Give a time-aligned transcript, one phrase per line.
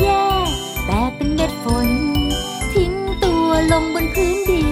[0.00, 0.08] แย
[0.46, 0.50] ก
[0.86, 1.88] แต่เป็นเม็ดฝน
[2.72, 4.60] ทิ้งตัวลงบนพื้นดิ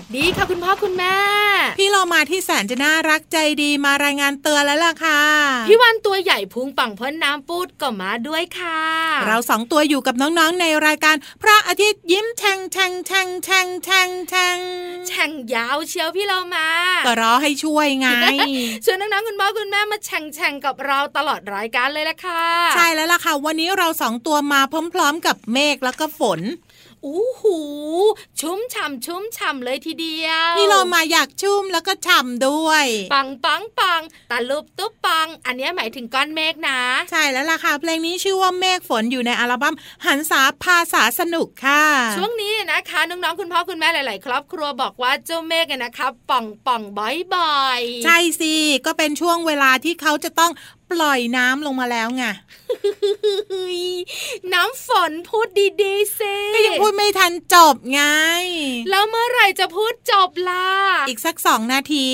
[0.00, 5.22] สวัสดีค่ะคุณพ่อคุณแม่ๆพี่เรามาที่แสนจะน่ารักใจดีมารายงานเตือนแล้วล่ะค่ะ
[5.68, 8.80] พี่วันตัวใหญ่พุงปังพ้นน้ำปูดก็มาด้วยค่ะ
[9.26, 14.58] เราสองตัวอยู่กับน้องๆในรายการ พระอาทิตย์ยิ้มแฉ่งแฉ่งแฉ่งแฉ่งแฉ่งแฉ่ง
[15.06, 16.66] แช่งยาวเชียวพี่เรามา
[17.06, 18.08] ก็รอให้ช่วยไง
[18.84, 22.44] ชวนน้องๆคุณพ่อคุณแม่มาแช่งแช่งกับเราตลอดรายการเลยละค่ะ
[22.74, 24.60] ใช่แล้วล่ะค่ะ วันนี้เราสองตัวมา
[24.94, 26.40] พร้อม ๆ กับเมฆแล้วก็ฝน
[27.06, 27.58] อู้หู
[28.40, 32.84] ชุ่มฉ่ำชุ่มฉ่ำเลยทีเดียวพี่เรามาอยากชุ่มแล้วก็ฉ่ำด้วย
[33.14, 36.80] ปังปังปังตาลุบตุ๊บปัง อันเนี้ยหมายถึงก้อนเมฆนะ
[37.10, 39.74] ใช่แล้วล่ะค่ะ เพลงนี้ชื่อว่าเมฆฝนอยู่ในอัลบั้ม
[40.06, 41.84] หันษาภาษาสนุกค่ะ
[42.16, 48.54] ช่วงนี้เนี่ยนะคะ น้องๆคุณพ่อคุณแม่หลาย ๆ ครอบครัวบอกว่าเจ้าเมฆเนี่ยนะคะป่องป่องบ่อยบ่อยใช่สิ
[48.86, 50.52] ก็เป็นช่วงเวลาที่เขาจะต้อง
[50.90, 52.24] ปล่อยน้ำลงมาแล้วไง
[54.54, 55.48] น้ำฝนพูด
[55.82, 58.02] ดีๆสิก็ยังพูดไม่ทันจบไง
[58.90, 60.68] แล้วเมื่อไหร่จะพูดจบล่ะ
[61.08, 62.08] อีกสักสองนาที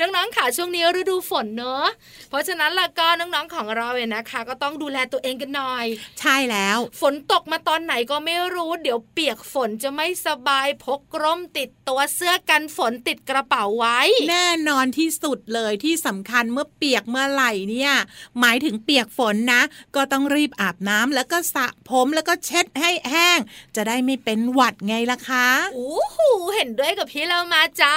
[0.00, 1.86] น้องๆค่ะช่วงนี้ฤดูฝนเนอะ
[2.28, 5.86] เพราะฉะนั้นล่ะก็น้องๆของเราเนี่ยนะคะ ก็ต้องดูแลตัวเองกันหน่อย
[6.20, 13.98] ใช่แล้ว ฝนตกมาตอนไหนก็ไม่รู้ เดี๋ยวเปียกฝนจะไม่สบายพกร่มติดตัวเสื้อกันฝนติดกระเป๋าไว้
[14.30, 17.92] แน่นอนที่สุดเลยที่สำคัญเมื่อเปียกเมื่อไหร่เนี่ย
[18.40, 19.62] หมายถึงเปียกฝนนะ
[19.96, 23.38] ก็ต้องรีบอาบน้ำแล้วก็สระผมแล้วก็เช็ดให้แห้ง
[23.76, 26.18] จะได้ไม่เป็นหวัดไงล่ะคะโอ้โห
[26.54, 27.96] เห็นด้วยกับพี่เรามาจ้า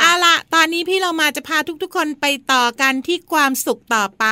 [0.00, 4.24] เอาล่ะตอนนี้พี่เรามาจะพาทุกๆ คนไปต่อกันที่ความสุขต่อไป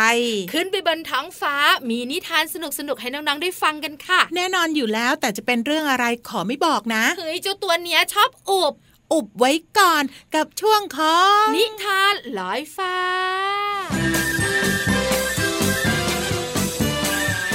[0.53, 1.55] ขึ้นไปบนท้องฟ้า
[1.89, 2.57] มีนิทานส
[2.89, 8.75] นุกๆให้น้องๆได้ฟังกันค่ะ แน่นอนอยู่แล้วแต่จะเป็นเรื่องอะไรขอไม่บอกนะเฮ้ยเจ้าตัวเนี้ยชอบอุบ
[9.12, 10.05] อุบไว้ก่อน
[10.35, 12.97] กับช่วงของนิทานลอยฟ้า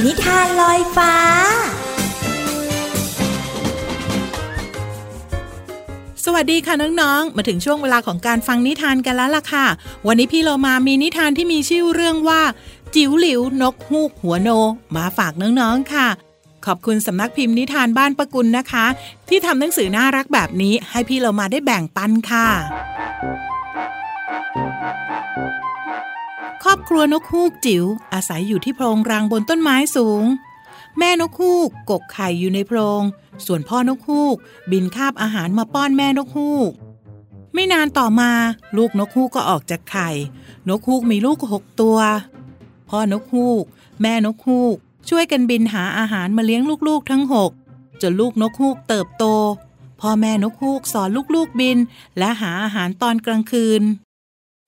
[0.06, 1.13] นิทานลอยฟ้า
[6.25, 9.66] สวัสดีค่ะน้องๆ มาถึงช่วงเวลาของการฟังนิทานกันแล้วล่ะค่ะ
[10.07, 12.42] วันนี้พี่เรามามีนิทานที่มีชื่อเรื่องว่า
[12.96, 14.50] จิ๋วหลิวนกฮูกหัวโน
[14.96, 16.07] มาฝากน้องๆค่ะ
[16.66, 18.86] ขอบคุณสำนักพิมพ์นิทานบ้านปะกุลนะคะ
[19.30, 22.48] ที่ทำหนังสือน่ารักแบบนี้ให้พี่เรามาได้แบ่งปันค่ะ
[26.63, 30.24] ครอบครัวนกฮูกจิ๋วอาศัยอยู่ที่โพรงรังบนต้นไม้สูง
[30.98, 33.02] แม่นกฮูกกกไข่อยู่ในโพรง
[33.46, 34.36] ส่วนพ่อนกฮูก
[34.72, 36.72] บินคาบอาหารมาป้อนแม่นกฮูก
[37.54, 38.31] ไม่นานต่อมา
[38.78, 40.10] ลูกนกฮูกก็ออกจากไข่
[40.69, 41.98] นกฮูกมีลูกหกตัว
[42.90, 43.63] พ่อนกฮูก
[44.02, 44.75] แม่นกฮูก
[45.10, 47.52] ช่วยกันบินหาอาหารมาเลี้ยงลูกๆทั้งหก
[48.02, 49.25] จนลูกนกฮูกเติบโต
[50.02, 51.78] พ่อแม่นกฮูกสอนลูกๆบิน
[52.18, 53.81] และหาอาหารตอนกลางคืน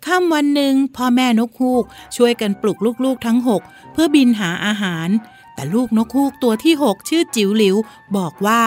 [0.06, 1.84] ค่ำวันหนึ่งพ่อแม่นกฮูก
[2.16, 3.62] ช่วยกันปลุกลูกๆทั้งหก
[3.94, 5.10] เพื่อบินหาอาหาร
[5.54, 7.76] แต่ลูกนกฮูกตัวที่หกชื่อจิ๋วหลิว
[8.16, 8.64] บอกว่า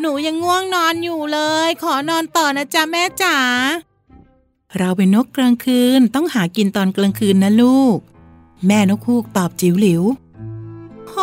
[0.00, 3.36] หนูยังง่วงนอนอยู่เลย ขอนอนต่อนะจ๊ะแม่จ๋า
[4.76, 7.96] เราเป็นนกกลางคืนต้องหากินตอนกลางคืนนะลูก
[8.66, 10.02] แม่นกฮูกตอบจิ๋วหลิว
[11.08, 11.14] โห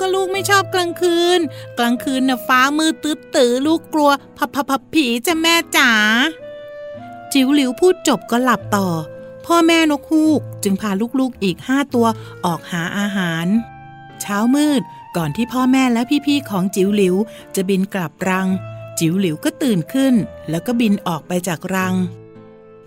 [0.00, 1.40] ก็ลูกไม่ชอบกลางคืน
[1.78, 5.90] กลางคืนน่ะฟ้ามืดตื้อตื้อลูกกลัวพับพับพับผีจ้ะแม่จ๋า
[7.34, 8.88] จิ๋วหลิวพูดจบก็หลับต่อ
[9.46, 12.06] พ่อแม่นกฮูกจึงพาลูกๆอีกห้าตัว
[12.44, 13.46] ออกหาอาหาร
[14.20, 14.82] เช้ามืด
[15.16, 17.14] ก่อนที่พ่อแม่และพี่ๆของจิ๋วหลิว
[17.54, 18.48] จะบินกลับรัง
[18.98, 20.14] จิ๋วหลิวก็ตื่นขึ้น
[20.50, 21.94] แล้วก็บินออกไปจากรัง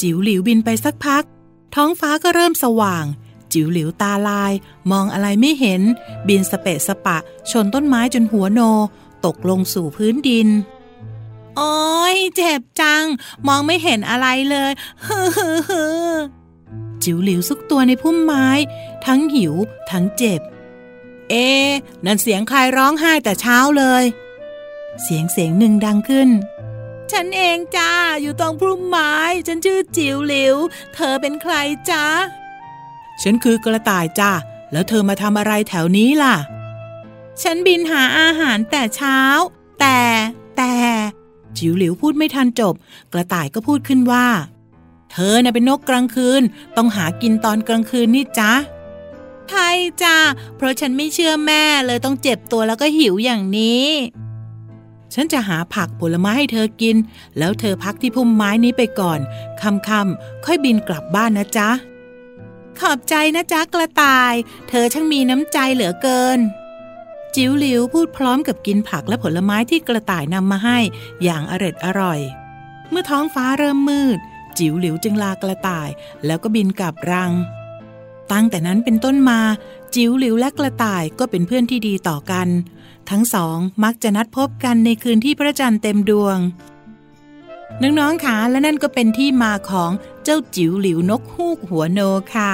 [0.02, 1.24] จิ๋วหลิวบินไปสักพัก
[1.76, 3.06] ท้องฟ้าก็เริ่มสว่าง
[3.54, 4.54] จิ๋วหลิวตาลาย
[4.92, 5.82] มองอะไรไม่เห็น
[6.28, 7.18] บินสเปะสปะ
[7.52, 8.62] ชนต้นไม้จนหัวโน
[9.26, 10.48] ตกลงสู่พื้นดิน
[11.58, 13.06] โอ้ยเจ็บจัง
[13.48, 14.72] มองไม่เห็นอะไรเลย
[15.06, 16.14] ฮือฮือฮือ
[17.04, 18.48] จิ๋วหลิวซุกตัวในพุ่มไม้
[19.06, 19.54] ทั้งหิว
[19.92, 20.42] ทั้งเจ็บ
[21.30, 21.48] เอ๊
[22.06, 24.04] นั่นเสียงใครร้องไห้แต่เช้าเลย
[25.04, 26.30] เสียงเสียงหนึ่งดังขึ้น
[27.12, 29.14] ฉันเองจ้า อยู่ตรงพุ่มไม้
[29.48, 30.56] ฉันชื่อจิ๋วหลิว
[30.94, 31.54] เธอเป็นใคร
[31.90, 32.06] จ้า
[33.22, 34.32] ฉันคือกระต่ายจ้า
[34.72, 36.36] แล้วเธอมาทำอะไรแถวนี้ล่ะ
[37.42, 39.20] ฉันบินหาอาหารแต่เช้า
[39.80, 40.00] แต่
[40.58, 40.76] แต่
[41.58, 42.74] จิ๋วหลิวพูดไม่ทันจบ
[43.14, 44.28] กระต่ายก็พูดขึ้นว่า
[45.12, 46.42] เธอน่ะเป็นนกกลางคืน
[46.78, 48.52] ต้องหากินตอนกลางคืนนี่จ้า
[49.50, 49.70] ใช่
[50.04, 50.18] จ้า
[50.56, 53.88] เพราะฉันไม่เชื่อแม่เลยต้องเจ็บตัวแล้วก็หิวอย่างนี้
[55.14, 56.96] ฉันจะหาผักผลไม้ให้เธอกิน
[57.38, 59.20] แล้วเธอพักที่พุ่มไม้นี้ไปก่อน
[59.62, 61.70] ค่ำๆค่อยบินกลับบ้านนะจ๊ะ
[62.80, 64.34] ขอบใจนะจ๊ะกระต่าย
[64.70, 66.40] เธอช่างมีน้ำใจเหลือเกิน
[67.40, 70.78] จิ๋วหลิวพูดพร้อมกับกินผักและผลไม้ที่กระต่ายนำมาให้
[71.24, 72.20] อย่างอร็ดอร่อย
[72.90, 74.18] เมื่อท้องฟ้าเริ่มมืด
[74.58, 75.90] จิ๋วหลิวจึงลากระต่าย
[76.26, 77.32] แล้วก็บินกลับรัง
[78.32, 79.40] ตั้งแต่นั้นเป็นต้นมา
[79.96, 82.48] จิ๋วหลิวและกระต่ายก็เป็นเพื่อนที่ดีต่อกัน
[83.10, 86.38] ทั้งสองมักจะนัดพบกันในคืนที่พระจันทร์เต็มดวง
[87.82, 89.92] น้องๆคะและนั่นก็เป็นที่มาของ
[90.30, 92.00] เจ้าจิ๋วหลิวนกฮูกหัวโน
[92.36, 92.52] ค่ะ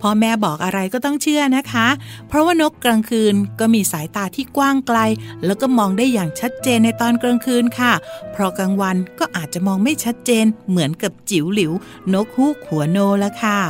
[0.00, 1.86] พ่อแม่บอกอะไรก็ต้องเชื่อนะคะ
[2.28, 4.98] เพราะว่านกกลางคืนก็มีสายตาที่กว้างไกล
[5.44, 7.92] แล้วก็มองได้อย่างชัดเจนในตอนกลางคืนค่ะ
[8.32, 11.72] เพราะกลางวันก็อาจจะมองไม่ชัดเจนเหมือนกับจิ๋วหลิว
[12.14, 13.60] นกฮูกหัวโนละค่ะ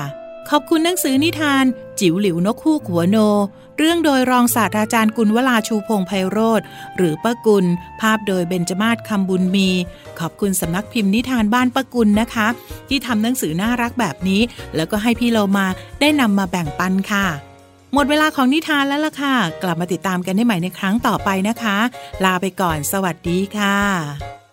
[0.50, 1.64] ขอบคุณหนังสือนิทาน
[2.00, 3.16] จิ๋วหลิวนกฮูกหัวโน
[3.78, 6.60] เรื่องโดยรองศาสตราจารย์กุลวลาชูพงไพโรธ
[6.96, 7.64] หรือป้ากุล
[8.00, 9.68] ภาพโดยเบญจมาศคำบุญมี
[10.18, 12.46] ขอบคุณสำนักพิมพ์นิทานบ้านป้ากุลนะคะ
[12.88, 14.40] ที่ทำหนังสือน่ารักแบบนี้
[14.76, 15.66] แล้วก็ให้พี่เรามา
[16.00, 17.26] ได้นำมาแบ่งปันค่ะ
[17.94, 21.76] หมดเวลาของนิทานแล้วล่ะค่ะ กลับมาติดตามกันได้ใหม่ในครั้งต่อไปนะคะ
[22.24, 24.45] ลาไปก่อน สวัสดีค่ะ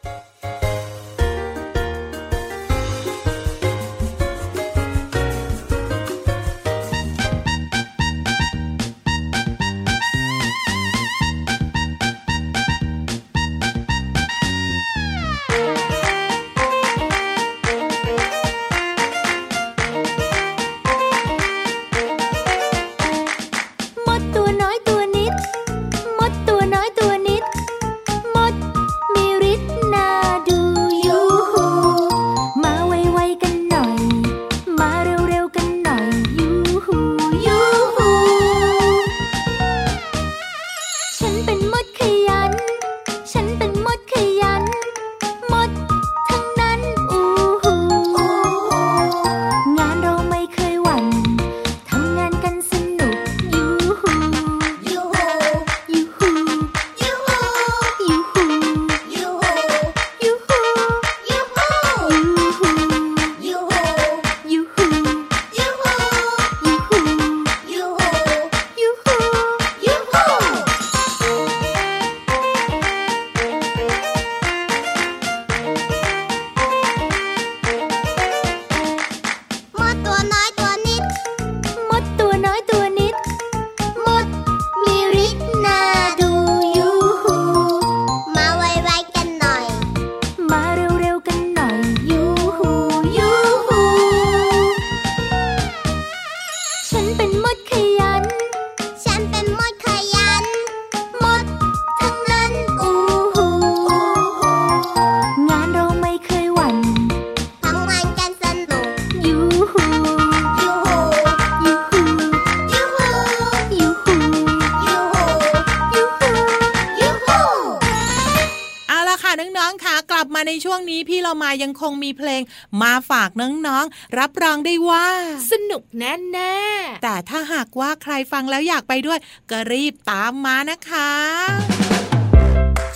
[121.63, 122.41] ยังคงมีเพลง
[122.81, 125.07] มาฝากน้องๆ รับรองได้ว่า
[125.51, 129.19] สนุกแน่ๆแต่ถ้าหากว่าใครฟังแล้วอยากไปด้วย
[129.51, 131.11] ก็รีบตามมานะคะ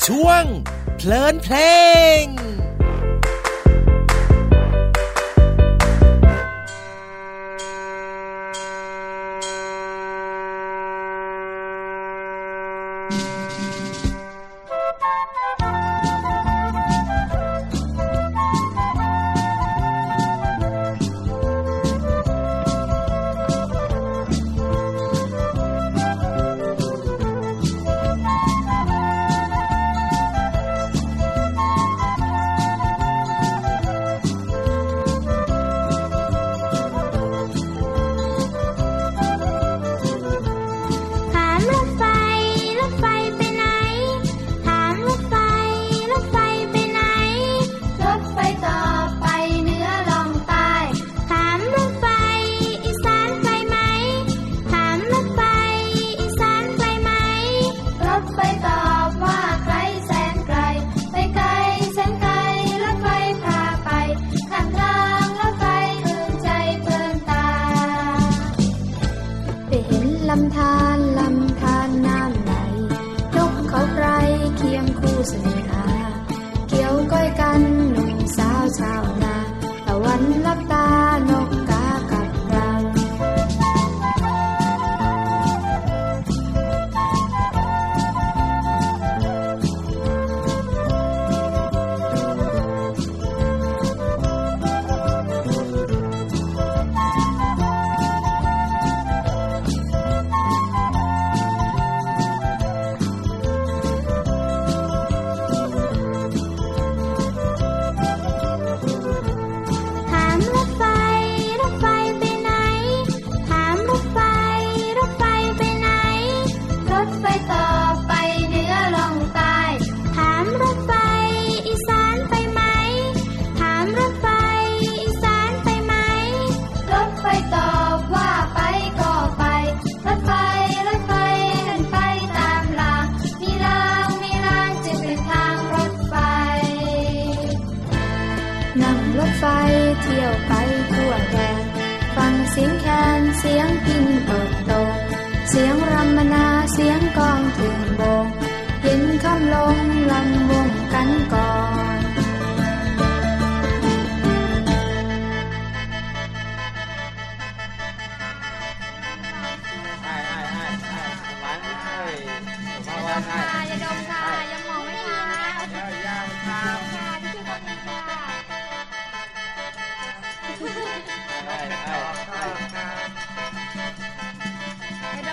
[0.08, 0.44] ช่วง
[0.98, 1.56] เพลินเพล
[2.22, 2.24] ง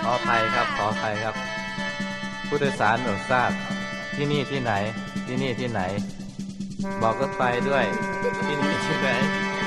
[0.07, 1.35] ขออภัยครับ ขออภัยครับ
[2.47, 3.51] ผู้โดยสารหนูทราบ
[4.15, 4.73] ที่นี่ที่ไหน
[5.27, 5.81] ที่นี่ที่ไหน
[7.01, 7.85] บอกรถไฟด้วย
[8.47, 9.09] ที่นี่ที่ไหน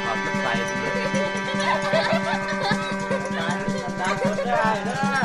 [0.07, 0.92] บอกรถไฟด้วย
[4.47, 5.18] ได้ได้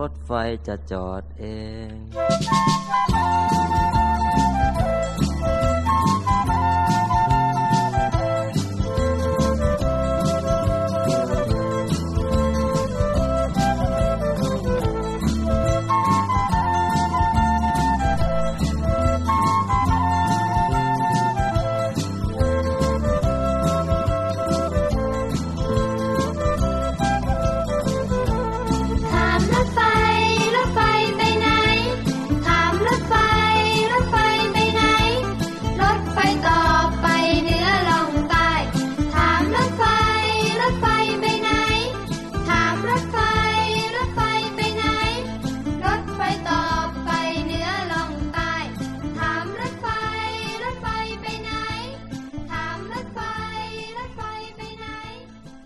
[0.00, 0.30] รถไฟ
[0.66, 1.44] จะจอดเอ
[1.88, 3.71] ง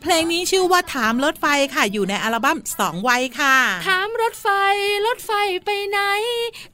[0.08, 3.56] เพลงนี้ชื่อว่าถามรถไฟค่ะ อยู่ในอัลบั้มสองวัยค่ะ
[3.88, 4.48] ถามรถไฟ
[5.06, 5.32] รถไฟ
[5.64, 5.98] ไปไหน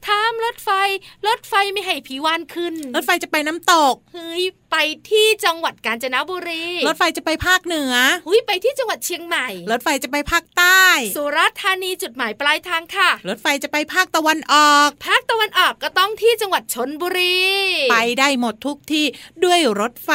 [0.07, 0.69] ถามรถไฟ
[1.27, 4.77] รถไฟไม่ให้ผีวานขึ้น รถไฟจะไปน้ำตก เฮ้ย ไป
[5.09, 7.93] ที่จังหวัดกาญจนบุรี รถไฟจะไปภาคเหนือ
[8.27, 10.83] หุยไปที่จังหวัดเชียงใหม่ รถไฟจะไปภาคใต้
[11.15, 17.37] สุราษฎร์ธานีจุดหมายปลายทางค่ะ รถไฟจะไปภาคตะวันออก ภาคตะวันออกก็ต้องที่จังหวัดชนบุรี
[17.91, 19.05] ไปได้หมดทุกที่
[19.43, 20.11] ด้วยรถไฟ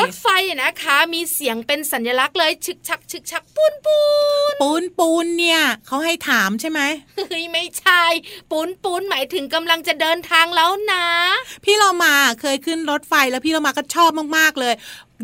[0.00, 3.98] รถไฟอะนะคะมีเสียงเป็นสัญลักษณ์เลยฉึกชักฉึกชักปูนปู
[4.52, 6.80] นปูนปูนเนี่ยเขาให้ถามใช่ไหม
[7.28, 8.02] เฮ้ยไม่ใช่
[8.50, 11.04] ปูนปูนหมายถึงกำลังจะเดินทางแล้วนะ
[11.64, 14.74] พี่เรามาเคยขึ้นรถไฟแล้วพี่เรามาก็ชอบมากๆเลย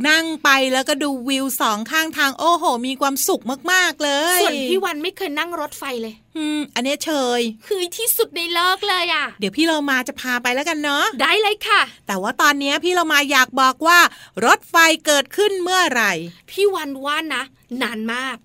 [0.08, 13.98] นั่งไปแล้วก็ดูวิวสองข้างทางโอ้โห มีความสุขมาก ๆ เลย ส่วนพี่วันไม่เคยนั่งรถไฟเลยอืมอันเนี้ยเชยคือที่สุดในโลกเลยอะ เดี๋ยวพี่เรามาจะพาไปแล้วกันเนาะได้เลยค่ะ แต่ว่าตอนเนี้ยพี่เรามาอยากบอกว่า
[14.46, 14.76] รถไฟ
[15.06, 16.12] เกิดขึ้นเมื่อไหร่
[16.50, 17.42] พี่วันว่านะ
[17.82, 18.36] นานมาก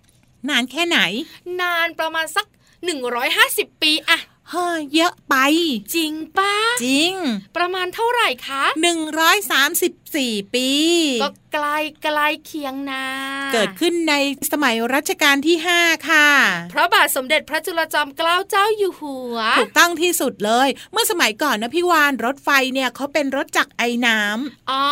[0.50, 1.00] นานแค่ไหน
[1.62, 2.46] นานประมาณสัก
[3.14, 5.36] 150 ปีอะเฮ้ยเยอะไป
[5.96, 7.14] จริงปะจริง
[7.58, 8.64] ประมาณเท่าไหร่คะ
[9.60, 10.70] 134 ปี
[11.24, 13.06] ก็ใกล้ใกล้เคียงนะ
[13.54, 14.14] เกิดขึ้นใน
[14.52, 16.30] สมัยรัชกาลที่ 5 ค่ะ
[16.74, 24.86] พระบาทสมเด็จพระจุลจอมเกล้าเจ้าอยู่หัว ถูกต้องที่สุดเลย เมื่อสมัยก่อนนะพี่วานรถไฟเนี่ยเขาเป็นรถจักรไอ้น้ำอ๋อ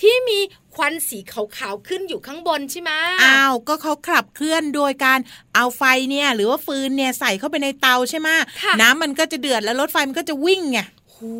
[0.00, 0.38] ที่มี
[0.76, 5.18] ควันสีขาวๆขึ้นอยู่ข้างบนใช่ไหมอ้าวก็เขาขับเคลื่อนโดยการ
[5.54, 8.28] เอาไฟเนี่ยหรือว่าฟืนเนี่ยใส่เข้าไปในเตาใช่ไหม
[8.62, 10.78] ค่ะน้ำมันก็จะเดือดแล้วรถไฟมันก็จะวิ่งไง
[11.16, 11.34] หู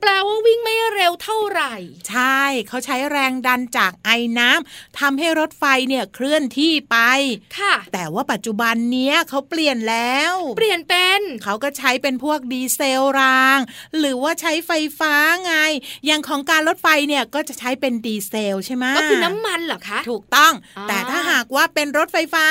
[0.00, 1.74] แปลว่าวิ่งไม่เร็วเท่าไหร่
[2.10, 6.96] ใช่เขาใช้แรงดันจากไอ้น้ำทำให้รถไฟเนี่ยเคลื่อนที่ไป
[7.58, 13.58] ค่ะ แต่ว่าปัจจุบันเนี้ยเขาเปลี่ยนแล้ว เปลี่ยนเป็นเขาก็ใช้เป็นพวกดีเซลราง
[13.98, 15.54] หรือว่าใช้ไฟฟ้าไง
[16.06, 22.46] อย่างของการรถไฟเนี่ยก็จะใช้เป็นดีเซลใช่ไหมก็คือน้ำมันเหรอคะ ถูกต้องอ่าแต่ถ้าหากว่าเป็นรถไฟฟ้า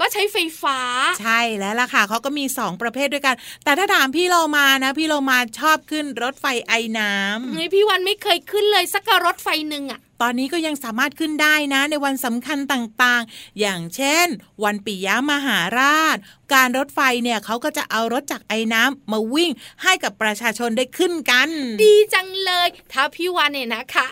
[0.00, 0.78] ก็ใช้ไฟฟ้า
[1.20, 14.26] ใช่แล้วล่ะค่ะเขาก็มี 2 ประเภทด้วยกัน แต่ถ้าถามพี่โลมานะ พี่โลมาชอบขึ้นรถไฟไอ้น้ำเฮ้ยพี่วันไม่เคยขึ้นเลยสักกรถไฟหนึ่งอะตอนนี้ก็ยังสามารถขึ้นได้นะในวันสำคัญต่างๆ อย่างเช่น
[14.64, 16.16] วันปิยมหาราช
[16.54, 19.50] การรถไฟเนี่ยเขาก็จะเอารถจากไอ้น้ำมาวิ่ง
[19.82, 21.48] ให้กับประชาชนได้ขึ้นกัน
[21.82, 24.06] ดีจังเลย ถ้าพี่วันเนี่ยนะคะ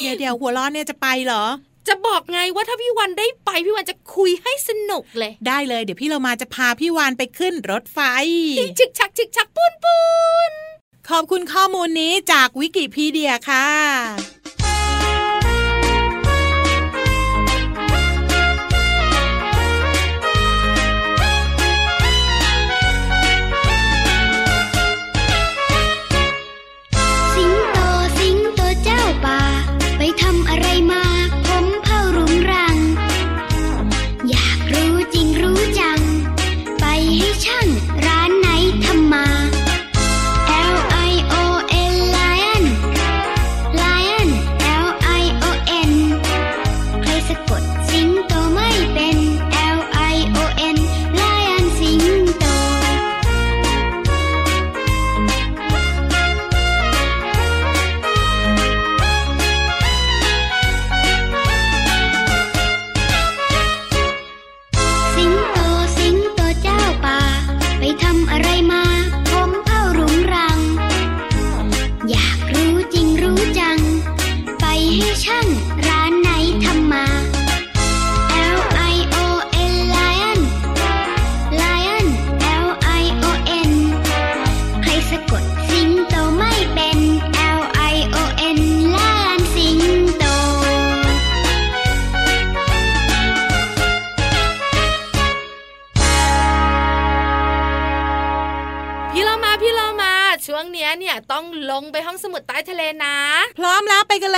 [0.00, 1.44] เดี๋ยวเดี๋ยวหัวล้อเนี่ยจะไปเหรอ
[1.88, 7.98] จะบอกไงว่าถ้าพี่วันได้ไปพี่วันจะคุยให้สนุกเลย ได้เลย เดี๋ยวพี่เรามาจะพาพี่วานไปขึ้นรถไฟ
[8.78, 9.98] ชึกชักชึกชักปูนปู
[10.50, 10.52] น
[11.08, 13.68] ขอบคุณข้อมูลนี้จากวิกิพีเดียค่ะ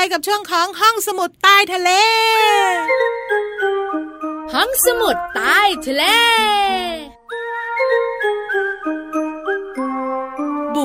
[0.07, 1.91] กันเลยกับช่วงของห้องสมุดใต้ทะเล
[4.55, 6.05] ห้องสมุดใต้ทะเล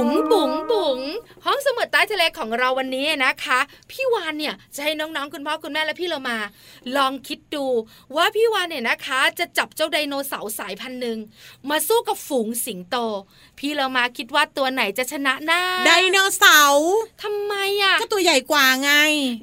[0.02, 1.00] บุ๋งบุ๋งบุ๋ง
[1.46, 3.60] ห้องสมุดใต้ทะเลของเราวันนี้นะคะ
[3.92, 6.38] พี่วานเนี่ยจะให้น้องๆคุณพ่อคุณแม่และพี่เรามา
[6.96, 7.66] ลองคิดดู
[8.16, 11.18] ว่าพี่วานเนี่ยนะคะ จะจับเจ้าไดโนเสาร์สายพันธุ์หนึ่ง
[11.70, 12.96] มาสู้กับฝูงสิงโต
[13.60, 16.90] พี่เรามาคิดว่าตัวไหนจะชนะหน้าไดโนเสาร์
[17.24, 18.92] ทำไมอะก็ตัวใหญ่กว่าไง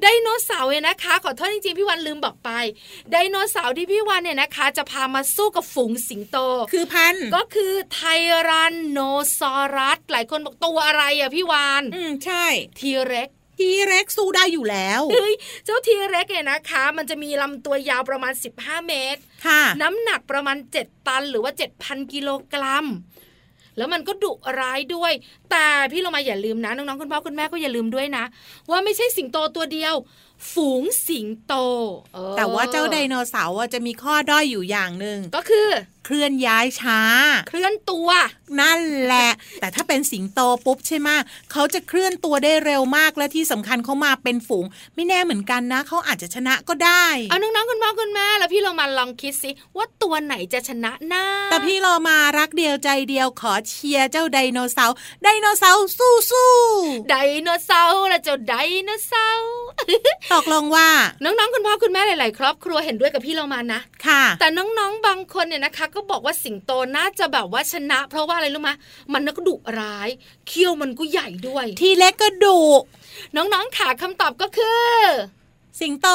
[0.03, 2.51] ไดโนเสาร์เนี่ยนะคะ ขอโทษจริงๆพี่วันลืมบอกไป
[3.11, 6.37] ไดโนเสาร์ที่พี่วันเนี่ยนะคะ จะพามาสู้กับฝูงสิงโต
[6.73, 8.01] คือพันธุ์ก็คือไท
[8.49, 8.99] รันโน
[9.39, 12.45] ซอรัสหลายคนบอกตัวอะไรอะพี่วาน อืมใช่
[12.81, 15.35] ทีเร็กทีเร็กสู้ได้อยู่แล้วเฮ้ย
[15.65, 22.87] เจ้าทีเร็กเนี่ยนะคะ มันจะมีลำตัวยาวประมาณ 15 เมตร ค่ะ น้ำหนักประมาณ 7 ตันหรือว่า 7,000 กิโลกรัม
[23.77, 25.13] แล้วมันก็ดุร้ายด้วย
[25.51, 28.25] แต่พี่เรามาอย่าลืมนะ น้องๆคุณพ่อคุณแม่ก็อย่าลืมด้วยนะ
[28.71, 29.95] ว่าไม่ใช่สิงโตตัวเดียว
[30.53, 31.55] ฝูงสิงโต
[32.15, 35.69] เออแต่ว่าเจ้าไดโนเสาร์อะจะมีข้อด้อยอยู่อย่างหนึ่งก็คือ
[36.11, 37.01] เคลื่อนย้ายช้า
[37.49, 38.09] เคลื่อนตัว
[38.61, 41.09] นั่นแหละ แต่ถ้าเป็นสิงโตปุ๊บใช่ไหม
[41.53, 56.53] เขาจะเคลื่อนตัวได้เร็วมากและที่สำคัญเขามาเป็นฝูง ไม่แน่เหมือนกันนะเขาอาจจะชนะก็ได้ เอาน้องๆคุณพ่อคุณแม่แล้วพี่เรามาลองคิดสิว่าตัวไหนจะชนะนะแต่พี่เรามารักเดียวใจเดียวขอเชียร์เจ้าไดโนเสาร์ไดโนเสาร์สู้สู้
[57.11, 59.53] ไดโนเสาร์ละเจ้าไดโนเสาร์
[60.33, 60.89] ตกลงว่า
[61.25, 68.71] น้องๆคุณพ่อคุณแม่หลาย ๆ ครอบครัวเห็นด้วยกับพี่เรามานะค่ะ แต่น้องๆบางคนเนี่ยนะคะก็บอกว่าสิงโตน่าจะแบบว่าชนะ เพราะว่าอะไรรู้ไหม
[69.13, 70.09] มันก็ดุร้าย
[70.47, 72.61] เขี้ยวมันก็ใหญ่ด้วย ทีเล็กก็ดุ
[73.37, 74.97] น้องๆขาคำตอบก็คือ
[75.81, 76.09] สิงโต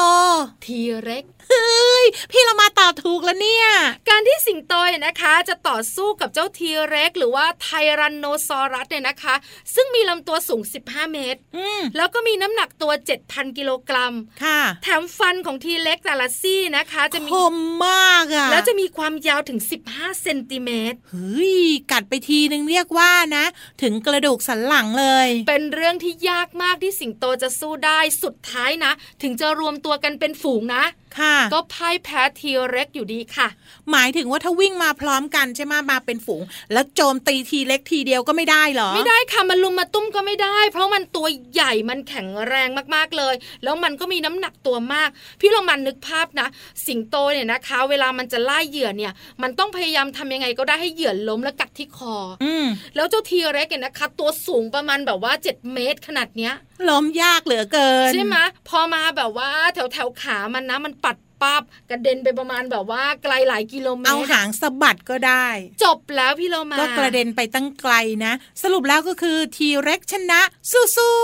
[0.64, 3.66] ทีเร็กเฮ้ยพี่เรามาตอบถูกแล้วเนี่ย
[4.08, 9.34] การที่สิงโตเนี่ยนะคะ จะต่อสู้กับเจ้าทีเร็ก หรือว่าไทรันโนซอรัสเนี่ยนะคะ
[9.74, 12.92] ซึ่งมีลำตัวสูง 15 เมตรอืมแล้วก็มีน้ำหนักตัว
[13.24, 14.14] 7,000 กิโลกรัม
[14.44, 19.58] ค่ะ แถมฟันของทีเล็กแต่ละซี่นะคะ จะมีคมมากอะแล้วจะมีความยาวถึง
[19.90, 21.58] 15 เซนติเมตรเฮ้ย
[21.92, 23.44] กัดไปทีนึงเรียกว่านะ
[23.82, 30.84] ถึงกระดูกสันหลังเลย เป็นเรื่องที่ยากมากที่สิงโตจะสู้ได้สุดท้ายนะ ถึงจะรวมตัวกันเป็นฝูงนะ
[31.18, 33.48] ค่ะก็พ่ายแพ้ทีเร็กอยู่ดีค่ะ
[33.90, 45.08] หมายถึงว่าถ้าวิ่งมาพร้อมกันใช่ไหมมาเป็นฝูง แล้วโจมตีทีเล็กทีเดียวก็ไม่ได้เหรอ ไม่ได้ค่ะมันลุมมาตุ้มก็ไม่ได้ เพราะมันตัวใหญ่มันแข็งแรงมากๆเลย แล้วมันก็มีน้ำหนักตัวมาก
[45.40, 46.48] พี่ลองมันนึกภาพนะ
[46.86, 56.54] สิงโตเนี่ยนะคะ เวลามันจะล่าเหยื่อเนี่ย มันต้องพยายามทำยังไงก็ได้ให้เหยื่อล้มแล้วกัดที่คอ อืมแล้วเจ้าทีเร็กเนี่ยนะคะ ตัวสูงประมาณแบบว่า 7 เมตรขนาดเนี้ย
[56.88, 58.36] ล้มยากเหลือเกิน ใช่ไหม
[58.68, 65.46] พอมาแบบว่าแถวแถวๆขามันนะมันปัด ปั๊บกระเด็นไปประมาณแบบว่าไกลหลายกิโลเมตรเอาหางสะบัดก็ได้
[65.84, 70.40] จบแล้วพี่เรามาก็กระเด็นไปตั้งไกลนะ สรุปแล้วก็คือทีเร็กชนะ
[70.72, 71.14] สู้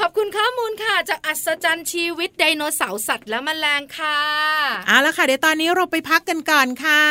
[0.00, 7.02] ขอบคุณข้อมูลค่ะ จากอัศจรรย์ชีวิตไดโนเสาร์สัตว์และแมลงค่ะๆเอาละค่ะเดี๋ยวตอนนี้เราไปพักกันก่อนค่ะ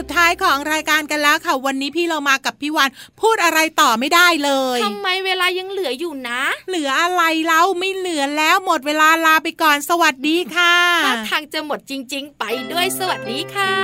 [0.00, 13.74] สุดท้ายของรายการกันแล้วค่ะ วันนี้พี่เรามากับพี่วานพูดอะไรต่อไม่ได้เลยทำไมเวลายังเหลืออยู่นะ เหลืออะไรเล่าไม่เหลือแล้วหมดเวลาลาไปก่อนสวัสดีค่ะถ้าทางจะหมดจริง ๆ ไปด้วยสวัสดีค่ะ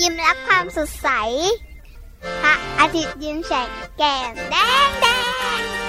[0.00, 1.08] ยิ้มรับความสดใส
[2.42, 4.56] พระอาทิตย์ยิ้มแฉกแก้มแด
[5.58, 5.81] ง